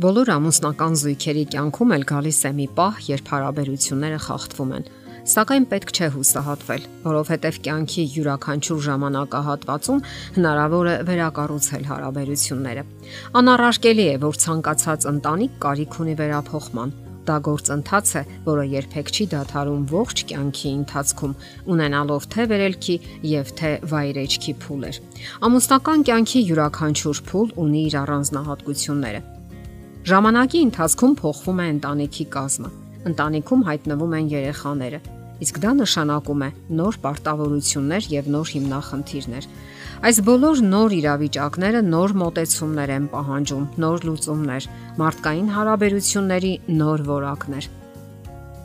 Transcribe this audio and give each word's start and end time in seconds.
Բոլոր 0.00 0.30
ամուսնական 0.32 0.94
զույգերի 0.96 1.40
կյանքում 1.52 1.90
էլ 1.92 2.04
գալիս 2.08 2.36
է 2.48 2.50
մի 2.56 2.66
պահ, 2.72 3.00
երբ 3.04 3.26
հարաբերությունները 3.30 4.20
խախտվում 4.24 4.70
են։ 4.76 4.84
Սակայն 5.28 5.64
պետք 5.72 5.90
չէ 5.92 6.06
հուսահատվել, 6.14 6.84
որովհետև 7.02 7.58
կյանքի 7.66 8.04
յուրաքանչյուր 8.14 8.78
ժամանակահատվածում 8.86 10.00
հնարավոր 10.38 10.88
է 10.88 10.94
վերակառուցել 11.10 11.84
հարաբերությունները։ 11.90 12.84
Անառարկելի 13.40 14.06
է, 14.08 14.14
որ 14.24 14.38
ցանկացած 14.44 15.04
ընտանիք 15.10 15.58
կարիք 15.66 15.98
ունի 16.00 16.14
վերափոխման, 16.20 16.94
դա 17.28 17.36
գործընթաց 17.50 18.14
է, 18.16 18.22
որը 18.48 18.64
երբեք 18.72 19.12
չի 19.12 19.26
դադարում 19.34 19.82
ողջ 19.90 20.22
կյանքի 20.30 20.72
ընթացքում, 20.80 21.34
ունենալով 21.76 22.30
թե 22.32 22.46
վերելքի 22.54 22.96
եւ 23.34 23.52
թե 23.60 23.74
վայրեջքի 23.92 24.56
փուլեր։ 24.64 25.02
Ամուսնական 25.50 26.06
կյանքի 26.08 26.42
յուրաքանչյուր 26.48 27.22
փուլ 27.28 27.54
ունի 27.66 27.84
իր 27.90 27.98
առանձնահատկությունները։ 28.00 29.22
Ժամանակի 30.00 30.60
ընթացքում 30.64 31.14
փոխվում 31.20 31.58
է 31.60 31.64
ընտանիքի 31.70 32.24
կազմը։ 32.32 32.68
Ընտանիքում 33.10 33.64
հայտնվում 33.66 34.12
են 34.16 34.28
երեխաները, 34.32 34.98
իսկ 35.44 35.58
դա 35.60 35.72
նշանակում 35.76 36.44
է 36.44 36.48
նոր 36.78 36.96
պարտավորություններ 37.02 38.06
եւ 38.12 38.30
նոր 38.32 38.52
հիմնախնդիրներ։ 38.54 39.48
Այս 40.00 40.20
բոլոր 40.24 40.62
նոր 40.70 40.94
իրավիճակները 41.00 41.82
նոր 41.90 42.14
մոտեցումներ 42.20 42.92
են 42.96 43.08
պահանջում, 43.12 43.66
նոր 43.84 44.06
լուծումներ, 44.08 44.68
մարդկային 45.04 45.50
հարաբերությունների 45.60 46.52
նոր 46.80 47.04
որակներ։ 47.10 47.68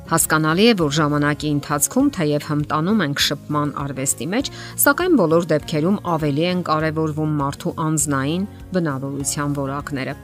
Հասկանալի 0.05 0.65
է, 0.69 0.73
որ 0.79 0.91
ժամանակի 0.95 1.51
ընթացքում 1.55 2.09
թեև 2.15 2.47
հմտանում 2.47 3.03
ենք 3.09 3.23
շփման 3.25 3.73
արվեստի 3.83 4.27
մեջ, 4.35 4.51
սակայն 4.85 5.19
բոլոր 5.19 5.49
դեպքերում 5.51 5.99
ավելի 6.15 6.47
են 6.53 6.63
կարևորվում 6.69 7.35
մարդու 7.41 7.75
անznային 7.89 8.47
բնավորության 8.77 9.59
որակները 9.65 10.15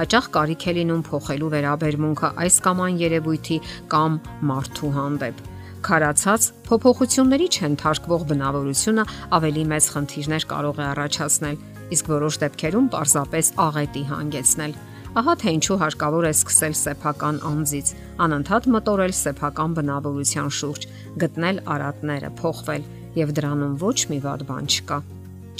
հաճախ 0.00 0.26
կարիք 0.32 0.62
է 0.64 0.72
լինում 0.80 1.00
փոխելու 1.04 1.48
վերաբերմունքը 1.52 2.28
այս 2.40 2.54
կամ 2.64 2.78
այն 2.84 3.00
երևույթի 3.00 3.56
կամ 3.92 4.14
մարդու 4.48 4.92
հանդեպ։ 4.96 5.42
Խարացած 5.80 6.46
փոփոխությունների 6.68 7.48
չեն 7.56 7.74
թարգվող 7.82 8.24
բնավորությունը 8.30 9.04
ավելի 9.36 9.64
մեծ 9.72 9.88
խնդիրներ 9.92 10.46
կարող 10.52 10.80
է 10.80 10.84
առաջացնել, 10.88 11.60
իսկ 11.96 12.10
որոշ 12.14 12.40
դեպքերում 12.44 12.88
պարզապես 12.96 13.52
աղետի 13.66 14.04
հանգեցնել։ 14.10 14.74
Ահա 15.20 15.34
թե 15.42 15.54
ինչու 15.60 15.78
հարկավոր 15.84 16.24
է 16.30 16.32
սկսել 16.40 16.74
սեփական 16.80 17.40
անձից, 17.50 17.88
անընդհատ 18.24 18.68
մտորել 18.76 19.14
սեփական 19.20 19.74
բնավորության 19.80 20.52
շուրջ, 20.60 20.86
գտնել 21.24 21.64
արատները, 21.76 22.30
փոխվել 22.40 22.84
եւ 23.20 23.34
դրանում 23.40 23.74
ոչ 23.84 23.98
մի 24.12 24.20
վատ 24.28 24.46
բան 24.52 24.70
չկա։ 24.70 25.00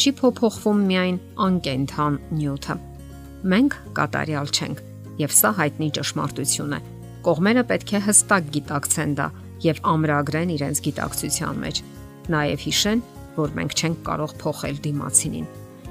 Չի 0.00 0.14
փոփոխվում 0.20 0.86
միայն 0.92 1.18
անկենթան 1.50 2.22
նյութը 2.38 2.78
մենք 3.40 3.76
կատարյալ 3.96 4.50
չենք, 4.50 4.82
եւ 5.20 5.34
սա 5.36 5.50
հայտնի 5.60 5.88
ճշմարտություն 5.96 6.76
է։ 6.76 6.80
Կողմերը 7.24 7.64
պետք 7.70 7.90
է 7.96 8.00
հստակ 8.06 8.52
գիտակցեն 8.56 9.16
դա 9.20 9.26
եւ 9.64 9.80
ամրագրեն 9.92 10.52
իրենց 10.56 10.80
գիտակցության 10.86 11.60
մեջ։ 11.64 11.80
Նաեւ 12.34 12.64
հիշեն, 12.66 13.02
որ 13.40 13.52
մենք 13.58 13.76
չենք 13.80 14.00
կարող 14.06 14.32
փոխել 14.40 14.80
դիմացինին։ 14.86 15.50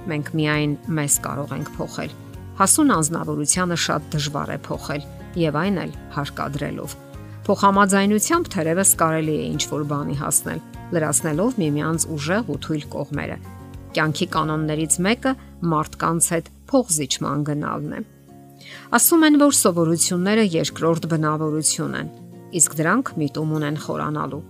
Մենք 0.10 0.32
միայն 0.40 0.74
մեզ 1.00 1.16
կարող 1.26 1.54
ենք 1.60 1.70
փոխել։ 1.78 2.16
Հասուն 2.60 2.94
անznավորությունը 2.96 3.78
շատ 3.86 4.10
դժվար 4.14 4.50
է 4.50 4.58
փոխել 4.70 5.06
եւ 5.40 5.60
այն 5.60 5.78
էլ 5.84 5.94
հարկադրելով։ 6.16 6.96
Փոխհամաձայնությամբ 7.50 8.50
թերևս 8.54 8.92
կարելի 9.00 9.36
է 9.40 9.46
ինչ-որ 9.50 9.86
բանի 9.90 10.16
հասնել, 10.20 10.60
լրացնելով 10.94 11.56
միմյանց 11.62 12.06
ուժեղ 12.14 12.50
ու 12.50 12.60
թույլ 12.66 12.84
կողմերը։ 12.94 13.38
Կյանքի 13.90 14.28
կանոններից 14.36 14.98
մեկը 15.06 15.32
մարդկանց 15.74 16.28
հետ 16.34 16.52
փողզիչման 16.70 17.46
գնալն 17.50 17.94
է։ 18.00 18.02
Ասում 18.98 19.26
են, 19.28 19.38
որ 19.42 19.56
սովորությունները 19.60 20.44
երկրորդ 20.56 21.08
բնավորություն 21.14 21.96
են, 22.00 22.12
իսկ 22.60 22.76
դրանք 22.80 23.14
միտում 23.22 23.56
ունեն 23.60 23.80
խորանալու։ 23.86 24.42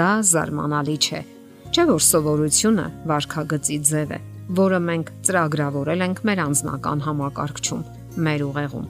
Դա 0.00 0.10
զարմանալի 0.30 0.96
չէ։ 1.06 1.22
Չէ 1.70 1.86
որ 1.92 2.04
սովորությունը 2.10 2.86
վարքագծի 3.10 3.80
ձև 3.90 4.14
է, 4.16 4.20
որը 4.60 4.78
մենք 4.90 5.10
ծրագրավորել 5.26 6.06
ենք 6.06 6.22
մեր 6.26 6.44
անձնական 6.46 7.02
համակարգչում, 7.06 7.82
մեր 8.26 8.46
ուղեղում 8.50 8.86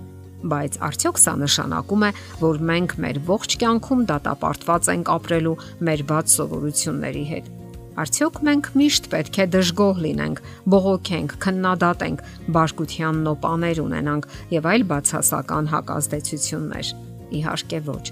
բայց 0.51 0.79
արդյոք 0.87 1.21
սա 1.21 1.35
նշանակում 1.43 2.05
է, 2.07 2.11
որ 2.43 2.59
մենք 2.71 2.97
մեր 3.03 3.21
ողջ 3.31 3.57
կյանքում 3.63 4.03
դատապարտված 4.11 4.91
ենք 4.95 5.13
ապրելու 5.17 5.55
մեր 5.89 6.03
բաց 6.11 6.35
սովորությունների 6.37 7.25
հետ։ 7.33 7.49
Արդյոք 7.97 8.43
մենք 8.45 8.67
միշտ 8.77 9.07
պետք 9.09 9.37
է 9.41 9.45
դժգոհ 9.55 10.01
լինենք, 10.05 10.41
բողոքենք, 10.69 11.35
քննադատենք, 11.41 12.19
բարկության 12.53 13.21
նոպաներ 13.25 13.79
ունենանք 13.81 14.27
եւ 14.53 14.67
այլ 14.69 14.83
բացասական 14.91 15.71
հակազդեցություններ։ 15.73 16.91
Իհարկե 17.39 17.81
ոչ։ 17.87 18.05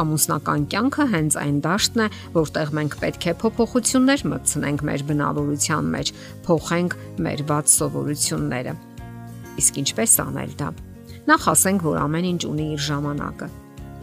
Ամուսնական 0.00 0.66
կյանքը 0.74 1.06
հենց 1.14 1.38
այն 1.40 1.56
դաշտն 1.64 2.02
է, 2.04 2.08
որտեղ 2.36 2.74
մենք 2.80 2.98
պետք 3.00 3.24
է 3.24 3.34
փոփոխություններ 3.40 4.26
մտցնենք 4.28 4.84
մեր 4.90 5.06
բնավորության 5.08 5.88
մեջ, 5.96 6.12
փոխենք 6.44 6.98
մեր 7.24 7.42
ված 7.48 7.72
սովորությունները։ 7.80 8.76
Իսկ 9.56 9.80
ինչպես 9.80 10.18
անել 10.28 10.54
դա։ 10.60 10.70
Նախ 11.32 11.48
ասենք, 11.56 11.88
որ 11.88 11.98
ամեն 12.04 12.28
ինչ 12.34 12.42
ունի 12.50 12.68
իր 12.76 12.84
ժամանակը։ 12.90 13.50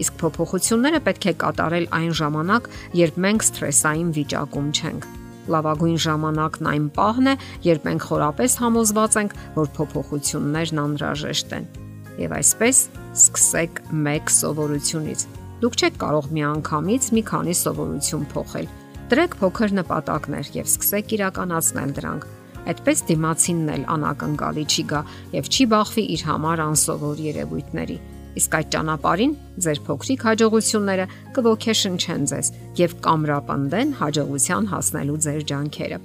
Իսկ 0.01 0.19
փոփոխությունները 0.21 0.99
պետք 1.05 1.29
է 1.29 1.33
կատարել 1.45 1.87
այն 2.01 2.11
ժամանակ, 2.21 2.67
երբ 3.05 3.23
մենք 3.27 3.47
սթրեսային 3.47 4.11
վիճակում 4.17 4.75
չենք 4.77 5.09
լավագույն 5.53 5.99
ժամանակն 6.05 6.69
այն 6.71 6.87
պահն 6.97 7.29
է, 7.31 7.35
երբ 7.67 7.87
մենք 7.87 8.05
խորապես 8.07 8.55
համոզված 8.61 9.17
ենք, 9.21 9.35
որ 9.57 9.69
փոփոխություններն 9.77 10.81
անհրաժեշտ 10.83 11.55
են։ 11.57 11.69
Եվ 12.17 12.35
այսպես 12.37 12.81
սկսեք 13.17 13.81
մեկ 14.07 14.33
սովորությունից։ 14.37 15.23
Դուք 15.61 15.77
չեք 15.77 15.95
կարող 16.01 16.27
միանգամից 16.37 17.07
մի 17.17 17.23
քանի 17.31 17.55
սովորություն 17.61 18.27
փոխել։ 18.33 18.67
Դրեք 19.07 19.39
փոքր 19.41 19.73
նպատակներ 19.77 20.51
եւ 20.57 20.67
սկսեք 20.73 21.15
իրականացնել 21.17 21.95
դրանք։ 21.97 22.27
Այդպես 22.67 23.01
դիմացինն 23.07 23.73
էլ 23.77 23.87
անակնկալի 23.95 24.67
չի 24.67 24.83
գա 24.91 25.01
եւ 25.37 25.49
չի 25.55 25.67
բախվի 25.71 26.05
իր 26.17 26.23
համար 26.27 26.63
անսովոր 26.67 27.21
երևույթների 27.27 27.99
Իսկ 28.37 28.55
այդ 28.57 28.67
ճանապարհին 28.73 29.31
ձեր 29.65 29.79
փոքրիկ 29.87 30.23
հաջողությունները 30.27 31.05
կողքեշնչեն 31.37 32.27
ձեզ 32.31 32.49
եւ 32.77 32.93
կամրապնդեն 33.05 33.91
հաջողության 33.97 34.69
հասնելու 34.71 35.17
ձեր 35.25 35.43
ջանքերը։ 35.51 35.99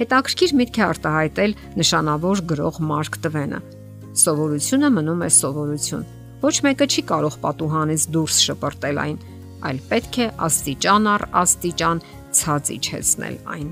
Հետաքրքիր 0.00 0.54
միտք 0.60 0.78
է 0.78 0.84
արտահայտել 0.86 1.54
նշանավոր 1.80 2.42
գրող 2.52 2.80
Մարկ 2.90 3.18
Տվենը։ 3.24 3.60
Սովորությունը 4.24 4.90
մնում 4.94 5.24
է 5.24 5.30
սովորություն։ 5.38 6.04
Ոչ 6.44 6.56
մեկը 6.66 6.88
չի 6.94 7.02
կարող 7.10 7.38
պատուհանից 7.44 8.02
դուրս 8.14 8.40
շպրտել 8.48 9.00
այն, 9.04 9.16
այլ 9.64 9.78
պետք 9.90 10.18
է 10.24 10.26
աստիճան 10.48 11.08
առ 11.14 11.24
աստիճան 11.44 12.02
ցած 12.40 12.72
իջեցնել 12.74 13.38
այն։ 13.54 13.70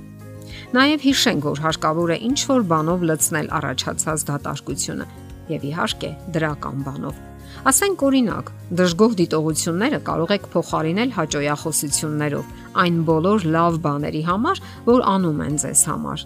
Նաև 0.72 1.04
հիշենք, 1.04 1.44
որ 1.52 1.60
հարկավոր 1.66 2.14
է 2.14 2.18
ինչ 2.28 2.38
որ 2.52 2.64
բանով 2.72 3.04
լցնել 3.10 3.52
առաջացած 3.60 4.24
դատարկությունը 4.32 5.06
եւ 5.52 5.68
իհարկե 5.72 6.10
դրական 6.36 6.86
բանով 6.86 7.20
Ասենք 7.62 8.02
օրինակ, 8.02 8.48
դժգոհ 8.78 9.12
դիտողությունները 9.20 9.98
կարող 10.06 10.30
եք 10.34 10.46
փոխարինել 10.52 11.10
հաճոյախոսություններով 11.14 12.78
այն 12.82 12.96
բոլոր 13.06 13.44
լավ 13.54 13.76
բաների 13.84 14.22
համար, 14.26 14.62
որ 14.88 15.02
անում 15.12 15.42
են 15.46 15.58
ձեզ 15.62 15.82
համար։ 15.92 16.24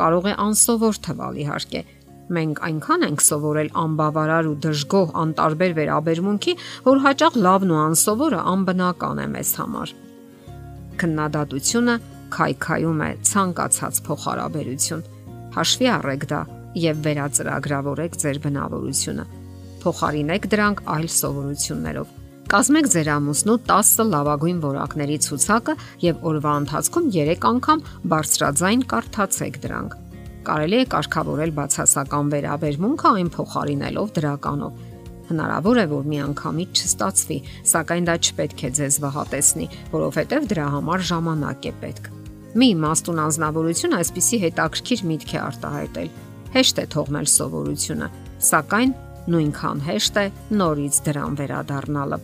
Կարող 0.00 0.24
է 0.26 0.34
անսովոր 0.42 0.98
թվալ 1.06 1.38
իհարկե, 1.42 1.82
մենք 2.32 2.62
այնքան 2.68 3.06
ենք 3.08 3.22
սովորել 3.26 3.70
անբավարար 3.82 4.48
ու 4.50 4.56
դժգոհ 4.66 5.12
անտարբեր 5.22 5.76
վերաբերմունքի, 5.78 6.54
որ 6.88 7.02
հաճախ 7.06 7.36
լավն 7.46 7.72
ու 7.72 7.80
անսովորը 7.82 8.40
անբնական 8.52 9.22
է 9.22 9.26
մեզ 9.36 9.52
համար։ 9.62 9.94
Քննադատությունը 11.02 11.94
քայքայում 12.32 13.04
է 13.06 13.10
ցանկացած 13.28 14.02
փոխհարաբերություն։ 14.08 15.06
Հաշվի 15.52 15.92
առեք 15.98 16.26
դա 16.32 16.42
եւ 16.88 17.06
վերածրագրավորեք 17.06 18.18
ձեր 18.24 18.42
բնավորությունը 18.46 19.41
փոխարինեք 19.82 20.48
դրանք 20.52 20.84
այլ 20.96 21.08
սովորություններով։ 21.16 22.18
Կազմեք 22.52 22.86
ձեր 22.92 23.08
ամուսնու 23.12 23.58
10 23.70 24.06
լավագույն 24.12 24.58
որակների 24.60 25.18
ցուցակը 25.24 25.74
եւ 26.04 26.24
օրվա 26.30 26.52
ընթացքում 26.62 27.06
3 27.16 27.46
անգամ 27.48 27.84
բարձրաձայն 28.12 28.82
կարդացեք 28.92 29.60
դրանք։ 29.62 29.94
Կարելի 30.42 30.78
է 30.82 30.86
կարգավորել 30.92 31.52
բացասական 31.56 32.32
վերաբերմունքը 32.32 33.12
այն 33.12 33.30
փոխարինելով 33.36 34.12
դրականով։ 34.18 34.80
Հնարավոր 35.32 35.78
է, 35.80 35.84
որ 35.92 36.08
միանգամից 36.12 36.82
չստացվի, 36.82 37.38
սակայն 37.72 38.08
դա 38.10 38.16
չպետք 38.26 38.64
է 38.66 38.70
ձեզ 38.78 38.98
վհատեսնի, 39.06 39.68
որովհետև 39.92 40.48
դրա 40.52 40.66
համար 40.76 41.06
ժամանակ 41.12 41.68
է 41.70 41.72
պետք։ 41.82 42.10
Մի 42.52 42.68
իմաստուն 42.74 43.22
անznավորություն 43.22 43.96
այսպիսի 44.02 44.42
հետաքրքիր 44.42 45.04
միտք 45.08 45.32
է 45.32 45.38
արտահայտել։ 45.46 46.10
Հեշտ 46.52 46.82
է 46.82 46.86
թողնել 46.92 47.28
սովորությունը, 47.32 48.08
սակայն 48.52 48.92
նույնքան 49.30 49.82
հեշտ 49.86 50.16
է 50.22 50.24
նորից 50.58 51.00
դրան 51.06 51.36
վերադառնալը։ 51.40 52.18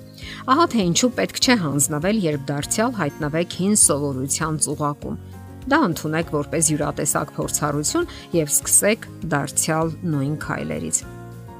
Ահա 0.54 0.66
թե 0.72 0.86
ինչու 0.88 1.12
պետք 1.18 1.42
չէ 1.44 1.56
հանձնվել, 1.62 2.22
երբ 2.28 2.48
դարձյալ 2.48 2.96
հայտնվեք 2.98 3.58
հին 3.58 3.76
սովորության 3.82 4.58
ծուղակում։ 4.66 5.20
Դա 5.68 5.78
ընդունեք 5.84 6.32
որպես 6.32 6.72
յուրատեսակ 6.72 7.32
փորձառություն 7.38 8.10
եւ 8.38 8.50
սկսեք 8.56 9.06
դարձյալ 9.36 9.94
նույն 10.08 10.36
քայլերից։ 10.48 11.00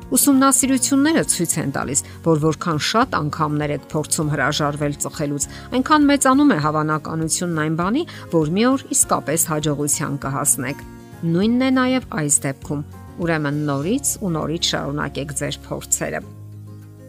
Ուսումնասիրությունները 0.09 1.23
ցույց 1.29 1.51
են 1.61 1.73
տալիս, 1.77 2.01
որ 2.25 2.39
որքան 2.41 2.79
շատ 2.89 3.17
անգամներ 3.19 3.75
եք 3.75 3.85
փորձում 3.93 4.31
հրաժարվել 4.33 4.95
ծխելուց, 5.05 5.47
այնքան 5.77 6.07
մեծանում 6.09 6.55
է 6.57 6.59
հավանականությունն 6.65 7.61
այն 7.65 7.77
բանի, 7.83 8.05
որ 8.33 8.55
մի 8.57 8.65
օր 8.73 8.87
իսկապես 8.97 9.45
հաջողության 9.53 10.17
կհասնեք։ 10.25 10.81
Նույնն 11.29 11.69
է 11.69 11.71
նաև 11.77 12.09
այս 12.23 12.41
դեպքում։ 12.49 12.83
Ուրեմն 13.19 13.57
նորից 13.67 14.11
ու 14.23 14.29
նորից 14.35 14.69
շարունակեք 14.73 15.33
ձեր 15.41 15.57
փորձերը։ 15.65 16.21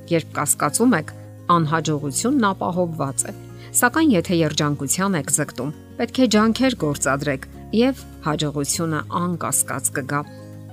Երբ 0.09 0.31
կասկածում 0.37 0.95
եք, 0.97 1.11
անհաջողությունն 1.53 2.47
ապահովված 2.49 3.25
է։ 3.29 3.33
Սակայն 3.79 4.13
եթե 4.15 4.37
երջանկության 4.39 5.17
եք 5.19 5.29
զգտում, 5.35 5.73
պետք 5.99 6.19
է 6.19 6.27
ջանքեր 6.33 6.77
գործադրեք 6.83 7.45
եւ 7.77 8.01
հաջողությունը 8.25 9.01
անկասկած 9.19 9.91
կգա։ 9.99 10.21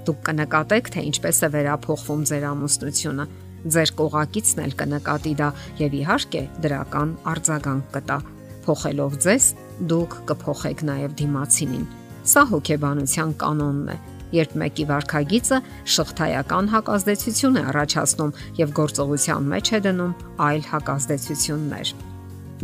Դուք 0.07 0.19
կնկատեք, 0.31 0.91
թե 0.97 1.05
ինչպես 1.11 1.37
է 1.37 1.49
վերափոխվում 1.57 2.25
ձեր 2.33 2.49
ամուսնությունը։ 2.57 3.29
Ձեր 3.77 3.93
կողակիցն 4.01 4.65
էլ 4.65 4.75
կնկատի 4.81 5.35
դա 5.37 5.49
եւ 5.85 5.97
իհարկե 6.01 6.43
դրական 6.65 7.15
արձագանք 7.37 7.89
կտա։ 7.97 8.19
Փոխելով 8.67 9.17
ձեզ, 9.27 9.45
դուք 9.91 10.21
կփոխեք 10.31 10.85
նաեւ 10.87 11.17
դիմացինին։ 11.21 11.89
Սա 12.27 12.43
հոգեբանության 12.53 13.35
կանոնն 13.43 13.91
է 13.93 13.97
երբ 14.35 14.55
մեկի 14.63 14.85
վարքագիծը 14.91 15.59
շղթայական 15.95 16.71
հակազդեցություն 16.73 17.59
է 17.61 17.63
առաջացնում 17.71 18.35
եւ 18.59 18.75
գործողության 18.81 19.49
մեջ 19.53 19.71
է 19.77 19.81
դնում 19.87 20.17
այլ 20.47 20.63
հակազդեցություններ։ 20.73 21.93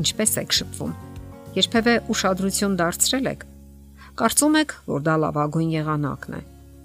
Ինչպես 0.03 0.37
եք 0.43 0.56
շփվում։ 0.59 0.93
Երբևէ 1.53 1.94
ուշադրություն 2.12 2.76
դարձրել 2.81 3.26
եք։ 3.32 3.47
Կարծում 4.23 4.56
եք, 4.62 4.75
որ 4.93 5.05
դա 5.09 5.14
լավագույն 5.23 5.70
եղանակն 5.73 6.37
է։ 6.37 6.41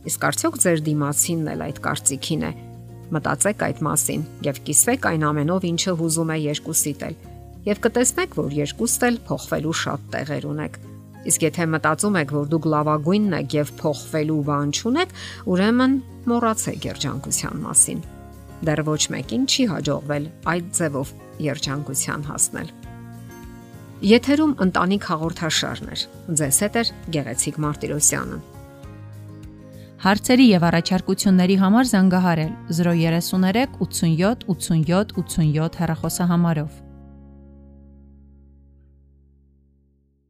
Իսկ 0.07 0.25
արդյոք 0.27 0.59
ձեր 0.63 0.83
դիմացինն 0.87 1.49
էլ 1.53 1.63
այդ 1.67 1.79
կարծիքին 1.87 2.43
է։ 2.47 2.51
Մտածեք 3.17 3.63
այդ 3.67 3.81
մասին 3.87 4.25
եւ 4.47 4.61
կիսվեք 4.67 5.07
այն 5.11 5.25
ամենով, 5.27 5.67
ինչը 5.71 5.93
հուզում 6.01 6.31
է 6.35 6.37
երկուսիդ 6.43 7.03
էլ։ 7.07 7.17
Եվ 7.67 7.81
կտեսնեք, 7.83 8.37
որ 8.39 8.55
երկուստ 8.57 9.07
էլ 9.07 9.19
փոխվելու 9.27 9.75
շատ 9.83 10.07
տեղեր 10.15 10.47
ունեք։ 10.47 10.79
Իսկ 11.27 11.43
եթե 11.47 11.65
մտածում 11.73 12.17
եք, 12.21 12.33
որ 12.37 12.49
դուք 12.53 12.67
լավագույնն 12.71 13.37
եք 13.37 13.55
եւ 13.57 13.71
փոխվելու 13.81 14.41
բան 14.47 14.69
չունեք, 14.77 15.15
ուրեմն 15.51 15.95
մոռացեք 16.31 16.87
երջանկության 16.87 17.63
մասին։ 17.67 18.03
Դեռ 18.67 18.81
ոչ 18.87 19.01
մեկին 19.13 19.43
չի 19.47 19.65
հաջողվել 19.73 20.29
այդ 20.53 20.69
ձևով 20.77 21.11
երջանկության 21.47 22.27
հասնել։ 22.31 22.69
Եթերում 24.07 24.53
ընտանիք 24.61 25.05
հաղորդաշարն 25.09 25.87
է։ 25.89 25.97
Ձեզ 26.37 26.57
հետ 26.63 26.75
է 26.77 26.83
Գեղեցիկ 27.17 27.55
Մարտիրոսյանը։ 27.65 28.39
Հարցերի 29.97 30.45
եւ 30.53 30.65
առաջարկությունների 30.67 31.55
համար 31.57 31.87
զանգահարել 31.91 32.51
033 32.79 33.79
87 33.81 34.45
87 34.53 35.15
87 35.17 35.79
հեռախոսահամարով։ 35.81 36.86